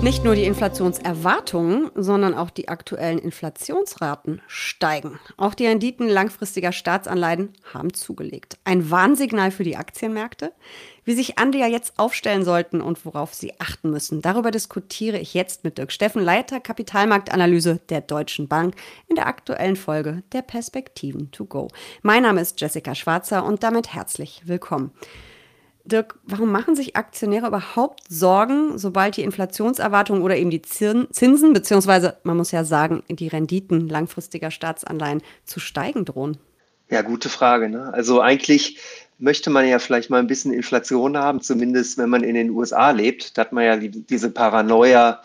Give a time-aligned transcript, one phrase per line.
[0.00, 5.18] Nicht nur die Inflationserwartungen, sondern auch die aktuellen Inflationsraten steigen.
[5.36, 8.58] Auch die Renditen langfristiger Staatsanleihen haben zugelegt.
[8.62, 10.52] Ein Warnsignal für die Aktienmärkte.
[11.04, 15.64] Wie sich Anleger jetzt aufstellen sollten und worauf sie achten müssen, darüber diskutiere ich jetzt
[15.64, 18.76] mit Dirk Steffen, Leiter Kapitalmarktanalyse der Deutschen Bank
[19.08, 21.68] in der aktuellen Folge der Perspektiven to go.
[22.02, 24.92] Mein Name ist Jessica Schwarzer und damit herzlich willkommen.
[25.88, 32.18] Dirk, warum machen sich Aktionäre überhaupt Sorgen, sobald die Inflationserwartungen oder eben die Zinsen, beziehungsweise
[32.22, 36.38] man muss ja sagen, die Renditen langfristiger Staatsanleihen zu steigen drohen?
[36.90, 37.68] Ja, gute Frage.
[37.68, 37.92] Ne?
[37.92, 38.78] Also eigentlich
[39.18, 42.90] möchte man ja vielleicht mal ein bisschen Inflation haben, zumindest wenn man in den USA
[42.90, 43.36] lebt.
[43.36, 45.22] Da hat man ja die, diese Paranoia,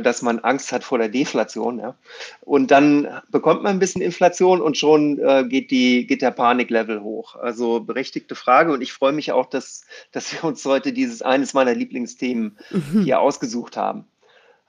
[0.00, 1.78] dass man Angst hat vor der Deflation.
[1.78, 1.94] Ja?
[2.40, 7.02] Und dann bekommt man ein bisschen Inflation und schon äh, geht, die, geht der Paniklevel
[7.02, 7.36] hoch.
[7.36, 8.72] Also berechtigte Frage.
[8.72, 13.02] Und ich freue mich auch, dass, dass wir uns heute dieses eines meiner Lieblingsthemen mhm.
[13.02, 14.06] hier ausgesucht haben.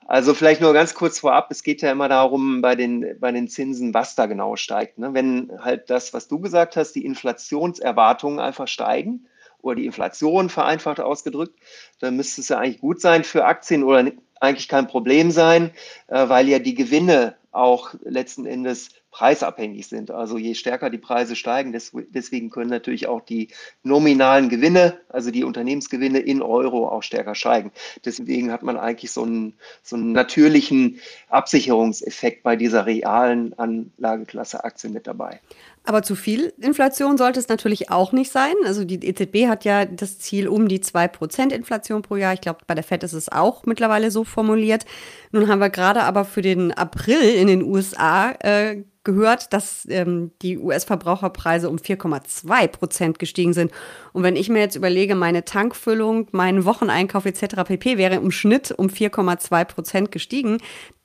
[0.08, 3.46] Also vielleicht nur ganz kurz vorab, es geht ja immer darum, bei den, bei den
[3.46, 4.96] Zinsen, was da genau steigt.
[4.96, 5.12] Ne?
[5.12, 9.26] Wenn halt das, was du gesagt hast, die Inflationserwartungen einfach steigen
[9.60, 11.58] oder die Inflation vereinfacht ausgedrückt,
[12.00, 15.70] dann müsste es ja eigentlich gut sein für Aktien oder eigentlich kein Problem sein,
[16.08, 20.10] äh, weil ja die Gewinne auch letzten Endes preisabhängig sind.
[20.10, 23.48] Also je stärker die Preise steigen, deswegen können natürlich auch die
[23.82, 27.72] nominalen Gewinne, also die Unternehmensgewinne in Euro auch stärker steigen.
[28.04, 34.92] Deswegen hat man eigentlich so einen, so einen natürlichen Absicherungseffekt bei dieser realen Anlageklasse Aktien
[34.92, 35.40] mit dabei.
[35.84, 38.54] Aber zu viel Inflation sollte es natürlich auch nicht sein.
[38.64, 42.34] Also die EZB hat ja das Ziel um die 2% Inflation pro Jahr.
[42.34, 44.84] Ich glaube, bei der FED ist es auch mittlerweile so formuliert.
[45.32, 50.32] Nun haben wir gerade aber für den April in den USA äh, gehört, dass ähm,
[50.42, 53.72] die US-Verbraucherpreise um 4,2 Prozent gestiegen sind.
[54.12, 57.64] Und wenn ich mir jetzt überlege, meine Tankfüllung, meinen Wocheneinkauf etc.
[57.64, 57.96] pp.
[57.96, 60.58] wäre im Schnitt um 4,2 Prozent gestiegen,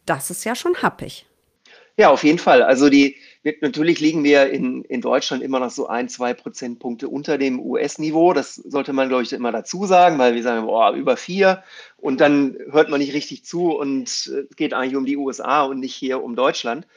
[0.06, 1.26] das ist ja schon happig.
[1.96, 2.62] Ja, auf jeden Fall.
[2.62, 3.16] Also die,
[3.62, 8.34] natürlich liegen wir in, in Deutschland immer noch so ein, zwei Prozentpunkte unter dem US-Niveau.
[8.34, 11.64] Das sollte man, glaube ich, immer dazu sagen, weil wir sagen, boah, über vier.
[11.98, 15.64] Und dann hört man nicht richtig zu und es äh, geht eigentlich um die USA
[15.64, 16.88] und nicht hier um Deutschland.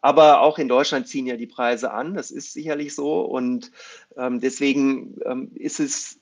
[0.00, 2.14] Aber auch in Deutschland ziehen ja die Preise an.
[2.14, 3.20] Das ist sicherlich so.
[3.20, 3.70] Und
[4.16, 6.18] ähm, deswegen ähm, ist es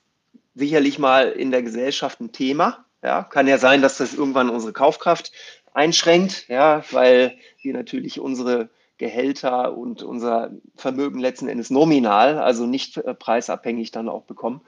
[0.53, 2.85] sicherlich mal in der Gesellschaft ein Thema.
[3.03, 5.31] Ja, kann ja sein, dass das irgendwann unsere Kaufkraft
[5.73, 8.69] einschränkt, ja, weil wir natürlich unsere
[9.01, 14.61] Gehälter und unser Vermögen letzten Endes nominal, also nicht äh, preisabhängig dann auch bekommen.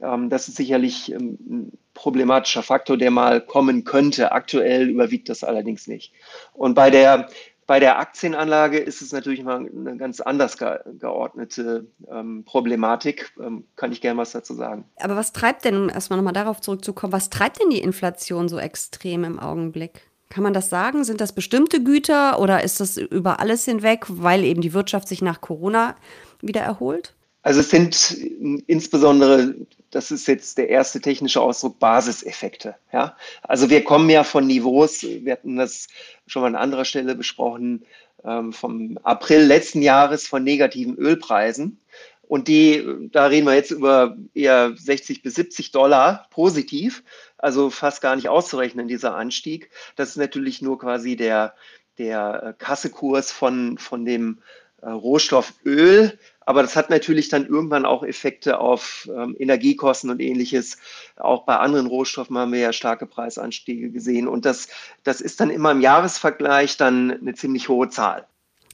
[0.00, 4.32] Ähm, das ist sicherlich ähm, ein problematischer Faktor, der mal kommen könnte.
[4.32, 6.12] Aktuell überwiegt das allerdings nicht.
[6.52, 7.28] Und bei der
[7.68, 13.34] bei der Aktienanlage ist es natürlich mal eine ganz anders geordnete ähm, Problematik.
[13.76, 14.86] Kann ich gerne was dazu sagen.
[14.96, 18.58] Aber was treibt denn, um erstmal nochmal darauf zurückzukommen, was treibt denn die Inflation so
[18.58, 20.07] extrem im Augenblick?
[20.28, 21.04] Kann man das sagen?
[21.04, 25.22] Sind das bestimmte Güter oder ist das über alles hinweg, weil eben die Wirtschaft sich
[25.22, 25.96] nach Corona
[26.40, 27.14] wieder erholt?
[27.42, 28.12] Also es sind
[28.66, 29.54] insbesondere,
[29.90, 32.74] das ist jetzt der erste technische Ausdruck, Basiseffekte.
[32.92, 33.16] Ja?
[33.42, 35.88] Also wir kommen ja von Niveaus, wir hatten das
[36.26, 37.86] schon mal an anderer Stelle besprochen,
[38.24, 41.78] ähm, vom April letzten Jahres von negativen Ölpreisen.
[42.28, 47.02] Und die, da reden wir jetzt über eher 60 bis 70 Dollar positiv
[47.38, 49.70] also fast gar nicht auszurechnen, dieser Anstieg.
[49.96, 51.54] Das ist natürlich nur quasi der,
[51.96, 54.40] der äh, Kassekurs von, von dem
[54.82, 56.18] äh, Rohstoff Öl.
[56.40, 60.78] Aber das hat natürlich dann irgendwann auch Effekte auf ähm, Energiekosten und ähnliches.
[61.16, 64.26] Auch bei anderen Rohstoffen haben wir ja starke Preisanstiege gesehen.
[64.26, 64.68] Und das,
[65.04, 68.26] das ist dann immer im Jahresvergleich dann eine ziemlich hohe Zahl.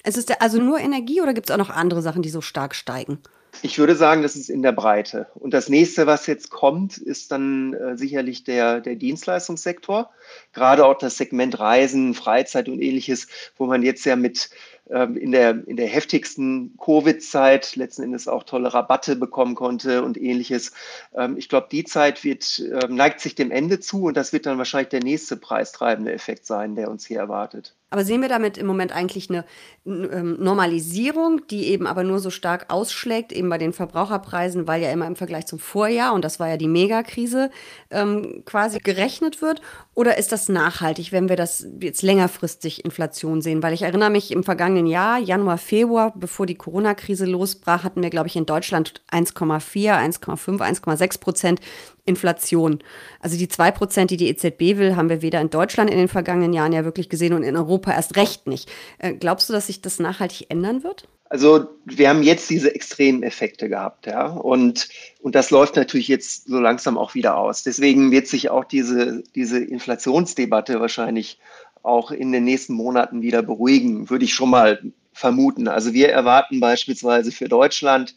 [0.05, 2.75] Es ist also nur Energie oder gibt es auch noch andere Sachen, die so stark
[2.75, 3.19] steigen?
[3.63, 5.29] Ich würde sagen, das ist in der Breite.
[5.35, 10.11] Und das nächste, was jetzt kommt, ist dann äh, sicherlich der, der Dienstleistungssektor.
[10.53, 14.51] Gerade auch das Segment Reisen, Freizeit und ähnliches, wo man jetzt ja mit
[14.91, 20.21] ähm, in der, in der heftigsten Covid-Zeit letzten Endes auch tolle Rabatte bekommen konnte und
[20.21, 20.73] ähnliches.
[21.15, 24.45] Ähm, ich glaube, die Zeit wird, ähm, neigt sich dem Ende zu und das wird
[24.45, 27.75] dann wahrscheinlich der nächste preistreibende Effekt sein, der uns hier erwartet.
[27.91, 29.45] Aber sehen wir damit im Moment eigentlich eine
[29.85, 35.07] Normalisierung, die eben aber nur so stark ausschlägt, eben bei den Verbraucherpreisen, weil ja immer
[35.07, 37.51] im Vergleich zum Vorjahr, und das war ja die Megakrise,
[37.91, 39.61] ähm, quasi gerechnet wird?
[39.95, 43.63] Oder ist das nachhaltig, wenn wir das jetzt längerfristig Inflation sehen?
[43.63, 48.11] Weil ich erinnere mich, im vergangenen Jahr, Januar, Februar, bevor die Corona-Krise losbrach, hatten wir,
[48.11, 51.61] glaube ich, in Deutschland 1,4, 1,5, 1,6 Prozent
[52.07, 52.83] Inflation.
[53.21, 56.09] Also die 2 Prozent, die die EZB will, haben wir weder in Deutschland in den
[56.09, 58.71] vergangenen Jahren ja wirklich gesehen und in Europa erst recht nicht.
[58.99, 61.09] Äh, glaubst du, dass sich das nachhaltig ändern wird?
[61.31, 64.89] Also wir haben jetzt diese extremen Effekte gehabt, ja, und,
[65.21, 67.63] und das läuft natürlich jetzt so langsam auch wieder aus.
[67.63, 71.41] Deswegen wird sich auch diese, diese Inflationsdebatte wahrscheinlich
[71.83, 74.81] auch in den nächsten Monaten wieder beruhigen, würde ich schon mal
[75.13, 75.67] vermuten.
[75.67, 78.15] Also wir erwarten beispielsweise für Deutschland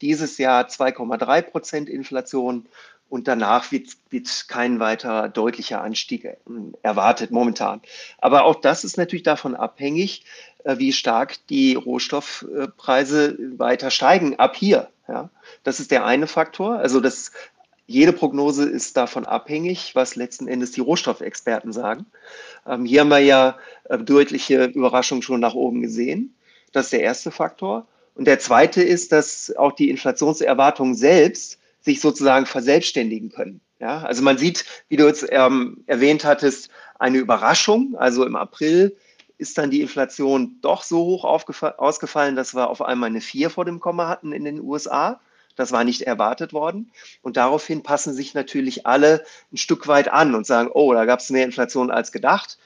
[0.00, 2.66] dieses Jahr 2,3 Prozent Inflation
[3.14, 6.34] und danach wird, wird kein weiterer deutlicher Anstieg äh,
[6.82, 7.80] erwartet momentan.
[8.18, 10.24] Aber auch das ist natürlich davon abhängig,
[10.64, 14.88] äh, wie stark die Rohstoffpreise weiter steigen ab hier.
[15.06, 15.30] Ja,
[15.62, 16.80] das ist der eine Faktor.
[16.80, 17.30] Also das,
[17.86, 22.06] jede Prognose ist davon abhängig, was letzten Endes die Rohstoffexperten sagen.
[22.66, 26.34] Ähm, hier haben wir ja äh, deutliche Überraschungen schon nach oben gesehen.
[26.72, 27.86] Das ist der erste Faktor.
[28.16, 33.60] Und der zweite ist, dass auch die Inflationserwartungen selbst sich sozusagen verselbstständigen können.
[33.78, 37.94] Ja, also man sieht, wie du jetzt ähm, erwähnt hattest, eine Überraschung.
[37.98, 38.96] Also im April
[39.36, 43.64] ist dann die Inflation doch so hoch ausgefallen, dass wir auf einmal eine 4 vor
[43.64, 45.20] dem Komma hatten in den USA.
[45.56, 46.90] Das war nicht erwartet worden.
[47.20, 51.20] Und daraufhin passen sich natürlich alle ein Stück weit an und sagen, oh, da gab
[51.20, 52.58] es mehr Inflation als gedacht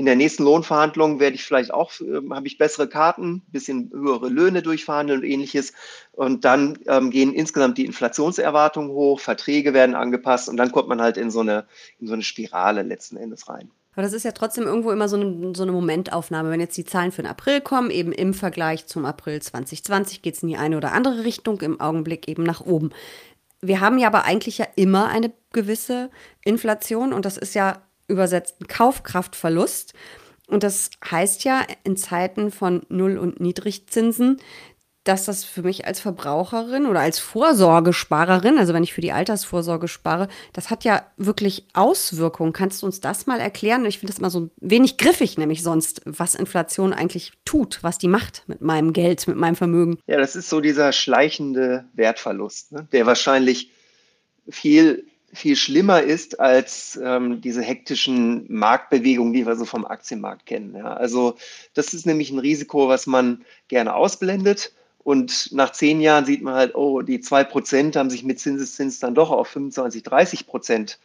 [0.00, 4.30] in der nächsten Lohnverhandlung werde ich vielleicht auch, äh, habe ich bessere Karten, bisschen höhere
[4.30, 5.74] Löhne durchverhandeln und ähnliches.
[6.12, 11.02] Und dann ähm, gehen insgesamt die Inflationserwartungen hoch, Verträge werden angepasst und dann kommt man
[11.02, 11.66] halt in so eine,
[11.98, 13.70] in so eine Spirale letzten Endes rein.
[13.92, 16.50] Aber das ist ja trotzdem irgendwo immer so eine, so eine Momentaufnahme.
[16.50, 20.36] Wenn jetzt die Zahlen für den April kommen, eben im Vergleich zum April 2020 geht
[20.36, 22.88] es in die eine oder andere Richtung, im Augenblick eben nach oben.
[23.60, 26.08] Wir haben ja aber eigentlich ja immer eine gewisse
[26.42, 29.94] Inflation und das ist ja übersetzt Kaufkraftverlust.
[30.46, 34.38] Und das heißt ja in Zeiten von Null- und Niedrigzinsen,
[35.04, 39.88] dass das für mich als Verbraucherin oder als Vorsorgesparerin, also wenn ich für die Altersvorsorge
[39.88, 42.52] spare, das hat ja wirklich Auswirkungen.
[42.52, 43.86] Kannst du uns das mal erklären?
[43.86, 48.08] Ich finde das immer so wenig griffig, nämlich sonst, was Inflation eigentlich tut, was die
[48.08, 49.98] macht mit meinem Geld, mit meinem Vermögen.
[50.06, 52.86] Ja, das ist so dieser schleichende Wertverlust, ne?
[52.92, 53.70] der wahrscheinlich
[54.50, 60.74] viel viel schlimmer ist als ähm, diese hektischen Marktbewegungen, die wir so vom Aktienmarkt kennen.
[60.76, 60.94] Ja.
[60.94, 61.36] Also
[61.74, 64.72] das ist nämlich ein Risiko, was man gerne ausblendet.
[65.02, 68.98] Und nach zehn Jahren sieht man halt, oh, die zwei Prozent haben sich mit Zinseszins
[68.98, 70.98] dann doch auf 25, 30 Prozent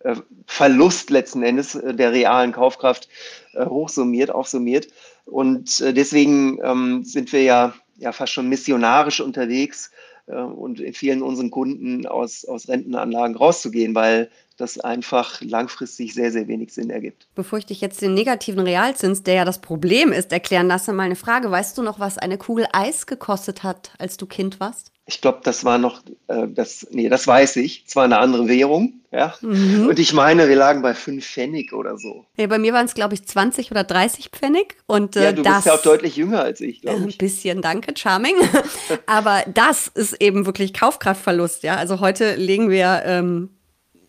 [0.00, 0.16] äh,
[0.46, 3.08] Verlust letzten Endes äh, der realen Kaufkraft
[3.54, 4.88] äh, hochsummiert, aufsummiert.
[5.24, 9.90] Und äh, deswegen ähm, sind wir ja, ja fast schon missionarisch unterwegs,
[10.30, 16.46] und in vielen unseren Kunden aus, aus Rentenanlagen rauszugehen, weil das einfach langfristig sehr, sehr
[16.46, 17.28] wenig Sinn ergibt.
[17.34, 21.04] Bevor ich dich jetzt den negativen Realzins, der ja das Problem ist, erklären lasse, mal
[21.04, 21.50] eine Frage.
[21.50, 24.92] Weißt du noch, was eine Kugel Eis gekostet hat, als du Kind warst?
[25.10, 27.84] Ich glaube, das war noch, äh, das, nee, das weiß ich.
[27.84, 29.34] Es war eine andere Währung, ja.
[29.40, 29.88] Mhm.
[29.88, 32.26] Und ich meine, wir lagen bei 5 Pfennig oder so.
[32.36, 34.76] Ja, bei mir waren es, glaube ich, 20 oder 30 Pfennig.
[34.86, 37.16] Und, äh, ja, du das, bist ja auch deutlich jünger als ich, glaube ich.
[37.16, 38.36] Ein bisschen, danke, Charming.
[39.06, 41.74] Aber das ist eben wirklich Kaufkraftverlust, ja.
[41.74, 43.50] Also heute legen wir ähm,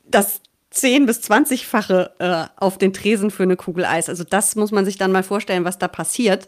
[0.05, 4.07] das 10 bis 20-fache äh, auf den Tresen für eine Kugel Eis.
[4.07, 6.45] Also das muss man sich dann mal vorstellen, was da passiert.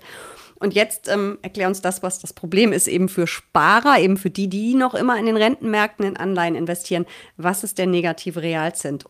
[0.63, 4.29] Und jetzt ähm, erklär uns das, was das Problem ist, eben für Sparer, eben für
[4.29, 7.05] die, die noch immer in den Rentenmärkten in Anleihen investieren.
[7.35, 9.03] Was ist der negative Realzins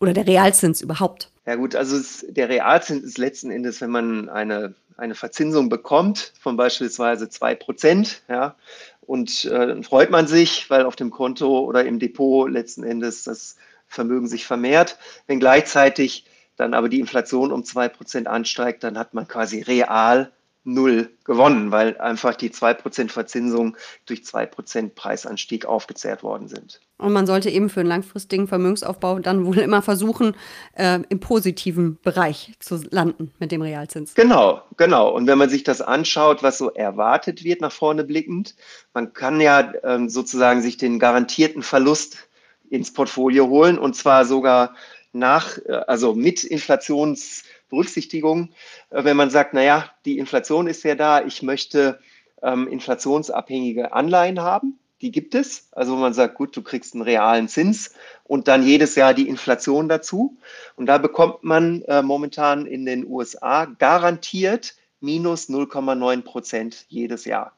[0.00, 1.30] oder der Realzins überhaupt?
[1.44, 6.32] Ja gut, also es, der Realzins ist letzten Endes, wenn man eine, eine Verzinsung bekommt
[6.40, 8.54] von beispielsweise 2%, ja,
[9.02, 13.24] und äh, dann freut man sich, weil auf dem Konto oder im Depot letzten Endes
[13.24, 13.56] das
[13.88, 14.96] Vermögen sich vermehrt.
[15.26, 16.24] Wenn gleichzeitig
[16.56, 20.32] dann aber die Inflation um 2% ansteigt, dann hat man quasi real
[20.64, 26.80] null gewonnen, weil einfach die 2% Verzinsung durch 2% Preisanstieg aufgezehrt worden sind.
[26.96, 30.36] Und man sollte eben für einen langfristigen Vermögensaufbau dann wohl immer versuchen,
[30.74, 34.14] äh, im positiven Bereich zu landen mit dem Realzins.
[34.14, 35.10] Genau, genau.
[35.10, 38.54] Und wenn man sich das anschaut, was so erwartet wird nach vorne blickend,
[38.94, 42.28] man kann ja ähm, sozusagen sich den garantierten Verlust
[42.70, 44.74] ins Portfolio holen und zwar sogar
[45.12, 48.50] nach, äh, also mit Inflations Berücksichtigung,
[48.90, 51.98] äh, wenn man sagt, naja, die Inflation ist ja da, ich möchte
[52.42, 54.78] ähm, inflationsabhängige Anleihen haben.
[55.00, 55.68] Die gibt es.
[55.72, 59.88] Also man sagt, gut, du kriegst einen realen Zins und dann jedes Jahr die Inflation
[59.88, 60.38] dazu.
[60.76, 67.52] Und da bekommt man äh, momentan in den USA garantiert minus 0,9 Prozent jedes Jahr.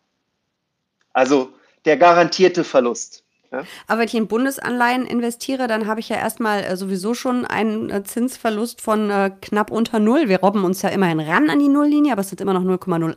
[1.12, 1.52] Also
[1.84, 3.22] der garantierte Verlust.
[3.50, 3.64] Ja?
[3.86, 7.90] Aber wenn ich in Bundesanleihen investiere, dann habe ich ja erstmal äh, sowieso schon einen
[7.90, 10.28] äh, Zinsverlust von äh, knapp unter Null.
[10.28, 13.16] Wir robben uns ja immerhin ran an die Nulllinie, aber es sind immer noch 0,08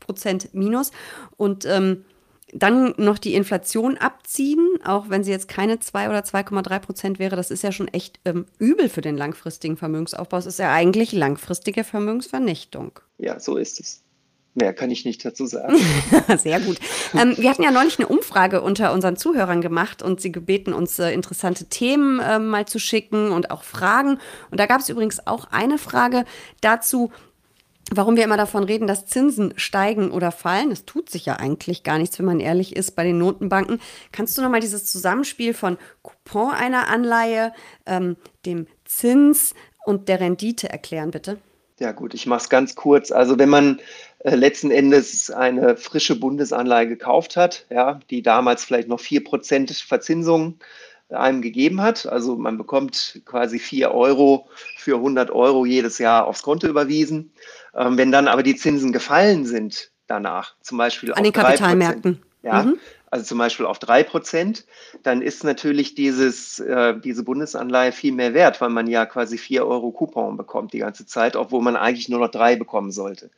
[0.00, 0.90] Prozent minus.
[1.36, 2.04] Und ähm,
[2.52, 7.36] dann noch die Inflation abziehen, auch wenn sie jetzt keine 2 oder 2,3 Prozent wäre,
[7.36, 10.36] das ist ja schon echt ähm, übel für den langfristigen Vermögensaufbau.
[10.38, 12.98] Es ist ja eigentlich langfristige Vermögensvernichtung.
[13.18, 14.02] Ja, so ist es.
[14.54, 15.76] Mehr kann ich nicht dazu sagen.
[16.38, 16.78] Sehr gut.
[17.14, 20.98] Ähm, wir hatten ja neulich eine Umfrage unter unseren Zuhörern gemacht und sie gebeten, uns
[20.98, 24.18] äh, interessante Themen äh, mal zu schicken und auch Fragen.
[24.50, 26.24] Und da gab es übrigens auch eine Frage
[26.60, 27.12] dazu,
[27.92, 30.72] warum wir immer davon reden, dass Zinsen steigen oder fallen.
[30.72, 33.80] Es tut sich ja eigentlich gar nichts, wenn man ehrlich ist, bei den Notenbanken.
[34.10, 37.52] Kannst du nochmal dieses Zusammenspiel von Coupon einer Anleihe,
[37.86, 38.16] ähm,
[38.46, 39.54] dem Zins
[39.84, 41.38] und der Rendite erklären, bitte?
[41.78, 43.10] Ja gut, ich mache es ganz kurz.
[43.10, 43.80] Also wenn man
[44.22, 50.58] letzten Endes eine frische Bundesanleihe gekauft hat, ja, die damals vielleicht noch 4% Verzinsung
[51.08, 52.06] einem gegeben hat.
[52.06, 57.32] Also man bekommt quasi 4 Euro für 100 Euro jedes Jahr aufs Konto überwiesen.
[57.74, 62.64] Ähm, wenn dann aber die Zinsen gefallen sind danach, zum Beispiel an den Kapitalmärkten, ja,
[62.64, 62.78] mhm.
[63.10, 64.64] Also zum Beispiel auf 3 Prozent,
[65.02, 69.66] dann ist natürlich dieses, äh, diese Bundesanleihe viel mehr wert, weil man ja quasi 4
[69.66, 73.30] Euro Coupon bekommt die ganze Zeit, obwohl man eigentlich nur noch 3 bekommen sollte.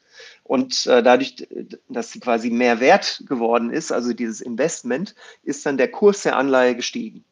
[0.45, 1.49] Und äh, dadurch,
[1.89, 6.37] dass sie quasi mehr wert geworden ist, also dieses Investment, ist dann der Kurs der
[6.37, 7.25] Anleihe gestiegen.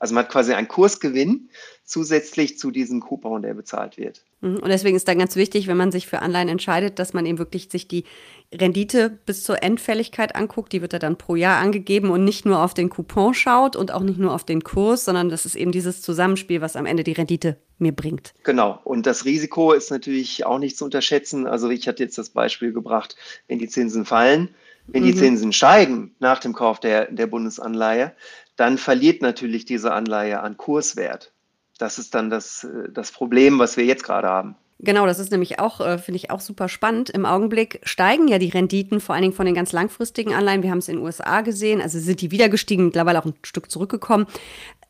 [0.00, 1.48] Also man hat quasi einen Kursgewinn
[1.84, 4.22] zusätzlich zu diesem Coupon, der bezahlt wird.
[4.40, 4.58] Mhm.
[4.58, 7.38] Und deswegen ist dann ganz wichtig, wenn man sich für Anleihen entscheidet, dass man eben
[7.38, 8.04] wirklich sich die
[8.52, 10.72] Rendite bis zur Endfälligkeit anguckt.
[10.72, 13.92] Die wird ja dann pro Jahr angegeben und nicht nur auf den Coupon schaut und
[13.92, 17.04] auch nicht nur auf den Kurs, sondern das ist eben dieses Zusammenspiel, was am Ende
[17.04, 18.34] die Rendite mir bringt.
[18.44, 18.80] Genau.
[18.84, 21.46] Und das Risiko ist natürlich auch nicht zu unterschätzen.
[21.46, 23.16] Also ich hatte jetzt das Beispiel gebracht,
[23.48, 24.50] wenn die Zinsen fallen,
[24.86, 25.18] wenn die mhm.
[25.18, 28.12] Zinsen steigen nach dem Kauf der, der Bundesanleihe,
[28.58, 31.32] dann verliert natürlich diese Anleihe an Kurswert.
[31.78, 34.56] Das ist dann das, das Problem, was wir jetzt gerade haben.
[34.80, 37.10] Genau, das ist nämlich auch, äh, finde ich auch super spannend.
[37.10, 40.62] Im Augenblick steigen ja die Renditen, vor allen Dingen von den ganz langfristigen Anleihen.
[40.62, 43.34] Wir haben es in den USA gesehen, also sind die wieder gestiegen, mittlerweile auch ein
[43.42, 44.26] Stück zurückgekommen.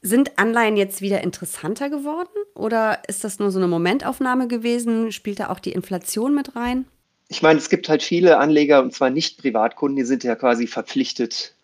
[0.02, 5.10] Sind Anleihen jetzt wieder interessanter geworden oder ist das nur so eine Momentaufnahme gewesen?
[5.10, 6.86] Spielt da auch die Inflation mit rein?
[7.28, 10.66] Ich meine, es gibt halt viele Anleger, und zwar nicht Privatkunden, die sind ja quasi
[10.66, 11.54] verpflichtet,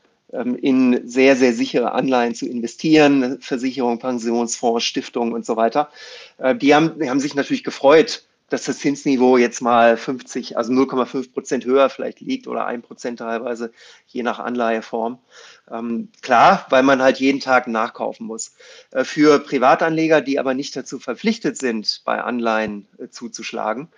[0.42, 5.90] in sehr, sehr sichere Anleihen zu investieren, Versicherung, Pensionsfonds, Stiftungen und so weiter.
[6.38, 10.72] Äh, die haben, die haben sich natürlich gefreut, dass das Zinsniveau jetzt mal 50, also
[10.72, 13.72] 0,5 Prozent höher vielleicht liegt oder 1 Prozent teilweise,
[14.06, 15.18] je nach Anleiheform.
[15.68, 18.54] Ähm, klar, weil man halt jeden Tag nachkaufen muss.
[18.92, 23.88] Äh, für Privatanleger, die aber nicht dazu verpflichtet sind, bei Anleihen äh, zuzuschlagen,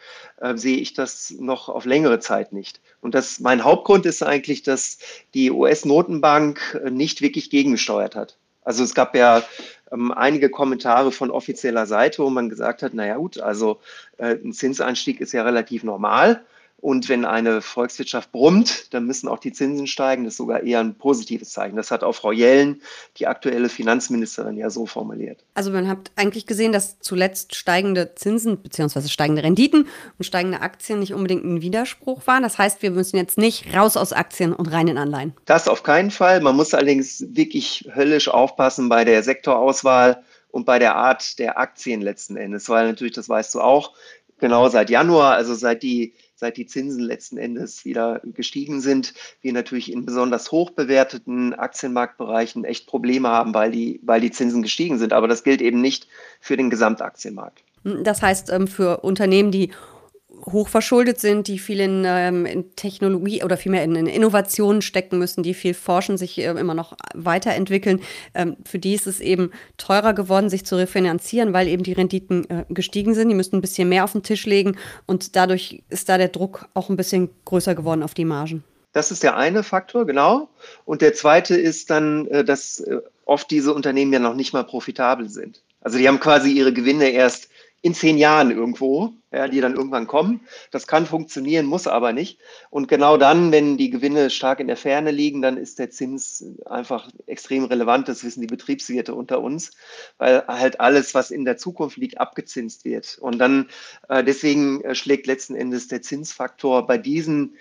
[0.40, 2.80] äh, sehe ich das noch auf längere Zeit nicht.
[3.02, 4.96] Und das, mein Hauptgrund ist eigentlich, dass
[5.34, 8.38] die US-Notenbank äh, nicht wirklich gegengesteuert hat.
[8.66, 9.44] Also es gab ja
[9.92, 13.80] ähm, einige Kommentare von offizieller Seite, wo man gesagt hat, naja gut, also
[14.18, 16.44] äh, ein Zinsanstieg ist ja relativ normal.
[16.78, 20.24] Und wenn eine Volkswirtschaft brummt, dann müssen auch die Zinsen steigen.
[20.24, 21.74] Das ist sogar eher ein positives Zeichen.
[21.74, 22.82] Das hat auch Frau Jellen,
[23.16, 25.42] die aktuelle Finanzministerin, ja so formuliert.
[25.54, 29.08] Also man hat eigentlich gesehen, dass zuletzt steigende Zinsen bzw.
[29.08, 32.42] steigende Renditen und steigende Aktien nicht unbedingt ein Widerspruch waren.
[32.42, 35.32] Das heißt, wir müssen jetzt nicht raus aus Aktien und rein in Anleihen.
[35.46, 36.40] Das auf keinen Fall.
[36.42, 42.02] Man muss allerdings wirklich höllisch aufpassen bei der Sektorauswahl und bei der Art der Aktien
[42.02, 43.92] letzten Endes, weil natürlich, das weißt du auch,
[44.38, 49.52] genau seit Januar, also seit die seit die Zinsen letzten Endes wieder gestiegen sind, wir
[49.52, 54.98] natürlich in besonders hoch bewerteten Aktienmarktbereichen echt Probleme haben, weil die, weil die Zinsen gestiegen
[54.98, 55.12] sind.
[55.12, 56.06] Aber das gilt eben nicht
[56.40, 57.62] für den Gesamtaktienmarkt.
[58.02, 59.70] Das heißt, ähm, für Unternehmen, die
[60.44, 65.42] hochverschuldet sind, die viel in, ähm, in, Technologie oder vielmehr in, in Innovationen stecken müssen,
[65.42, 68.00] die viel forschen, sich äh, immer noch weiterentwickeln.
[68.34, 72.48] Ähm, für die ist es eben teurer geworden, sich zu refinanzieren, weil eben die Renditen
[72.50, 73.28] äh, gestiegen sind.
[73.28, 74.76] Die müssten ein bisschen mehr auf den Tisch legen
[75.06, 78.64] und dadurch ist da der Druck auch ein bisschen größer geworden auf die Margen.
[78.92, 80.48] Das ist der eine Faktor, genau.
[80.86, 84.64] Und der zweite ist dann, äh, dass äh, oft diese Unternehmen ja noch nicht mal
[84.64, 85.62] profitabel sind.
[85.82, 87.48] Also die haben quasi ihre Gewinne erst
[87.82, 90.40] in zehn Jahren irgendwo, ja, die dann irgendwann kommen.
[90.70, 92.38] Das kann funktionieren, muss aber nicht.
[92.70, 96.44] Und genau dann, wenn die Gewinne stark in der Ferne liegen, dann ist der Zins
[96.64, 98.08] einfach extrem relevant.
[98.08, 99.72] Das wissen die Betriebswirte unter uns,
[100.18, 103.18] weil halt alles, was in der Zukunft liegt, abgezinst wird.
[103.20, 103.68] Und dann
[104.08, 107.54] äh, deswegen äh, schlägt letzten Endes der Zinsfaktor bei diesen,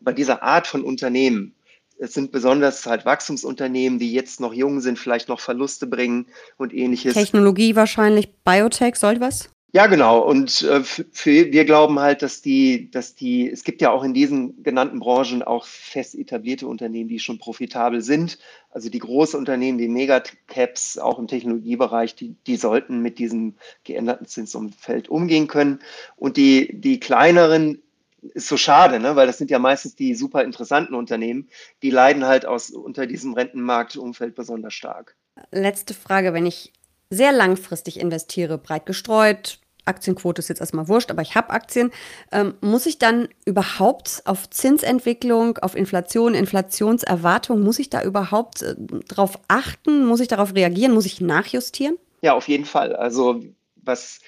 [0.00, 1.54] bei dieser Art von Unternehmen
[1.98, 6.26] es sind besonders halt Wachstumsunternehmen, die jetzt noch jung sind, vielleicht noch Verluste bringen
[6.56, 7.14] und ähnliches.
[7.14, 9.50] Technologie wahrscheinlich, Biotech, soll was?
[9.74, 10.20] Ja, genau.
[10.20, 14.12] Und äh, für, wir glauben halt, dass die, dass die, es gibt ja auch in
[14.12, 18.38] diesen genannten Branchen auch fest etablierte Unternehmen, die schon profitabel sind.
[18.70, 24.26] Also die großen Unternehmen, die Megacaps, auch im Technologiebereich, die, die sollten mit diesem geänderten
[24.26, 25.78] Zinsumfeld umgehen können.
[26.16, 27.80] Und die, die kleineren,
[28.20, 29.16] ist so schade, ne?
[29.16, 31.48] weil das sind ja meistens die super interessanten Unternehmen,
[31.82, 35.16] die leiden halt aus, unter diesem Rentenmarktumfeld besonders stark.
[35.50, 36.72] Letzte Frage, wenn ich
[37.10, 41.90] sehr langfristig investiere, breit gestreut, Aktienquote ist jetzt erstmal wurscht, aber ich habe Aktien,
[42.30, 48.74] ähm, muss ich dann überhaupt auf Zinsentwicklung, auf Inflation, Inflationserwartung, muss ich da überhaupt äh,
[49.08, 50.06] drauf achten?
[50.06, 50.92] Muss ich darauf reagieren?
[50.92, 51.96] Muss ich nachjustieren?
[52.20, 52.94] Ja, auf jeden Fall.
[52.94, 53.42] Also
[53.76, 54.20] was,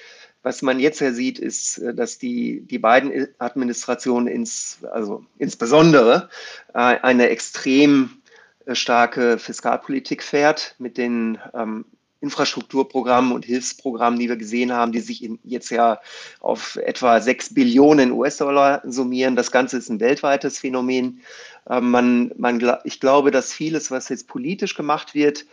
[0.43, 6.29] was man jetzt ja sieht, ist, äh, dass die, die beiden Administrationen ins, also insbesondere
[6.75, 8.11] äh, eine extrem
[8.67, 11.85] äh, starke Fiskalpolitik fährt mit den ähm,
[12.25, 16.01] Infrastrukturprogrammen und Hilfsprogrammen, die wir gesehen haben, die sich jetzt ja
[16.41, 19.37] auf etwa 6 Billionen US-Dollar summieren.
[19.37, 21.21] Das Ganze ist ein weltweites Phänomen.
[21.69, 25.45] Ähm, man, man, ich glaube, dass vieles, was jetzt politisch gemacht wird,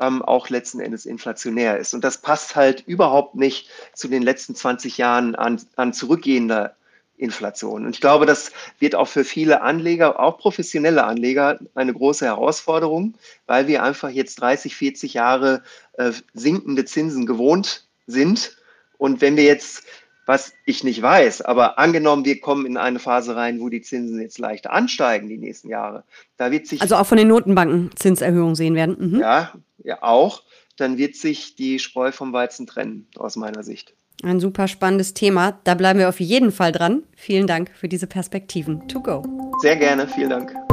[0.00, 1.94] ähm, auch letzten Endes inflationär ist.
[1.94, 6.74] Und das passt halt überhaupt nicht zu den letzten 20 Jahren an, an zurückgehender
[7.18, 7.84] Inflation.
[7.86, 13.14] Und ich glaube, das wird auch für viele Anleger, auch professionelle Anleger, eine große Herausforderung,
[13.46, 15.62] weil wir einfach jetzt 30, 40 Jahre
[15.94, 18.56] äh, sinkende Zinsen gewohnt sind.
[18.98, 19.84] Und wenn wir jetzt,
[20.26, 24.20] was ich nicht weiß, aber angenommen, wir kommen in eine Phase rein, wo die Zinsen
[24.20, 26.04] jetzt leicht ansteigen die nächsten Jahre,
[26.36, 26.82] da wird sich.
[26.82, 29.12] Also auch von den Notenbanken Zinserhöhungen sehen werden.
[29.12, 29.20] Mhm.
[29.20, 30.42] Ja, ja, auch.
[30.76, 33.94] Dann wird sich die Spreu vom Weizen trennen, aus meiner Sicht.
[34.22, 35.58] Ein super spannendes Thema.
[35.64, 37.02] Da bleiben wir auf jeden Fall dran.
[37.16, 38.86] Vielen Dank für diese Perspektiven.
[38.88, 39.22] To go.
[39.60, 40.08] Sehr gerne.
[40.08, 40.65] Vielen Dank.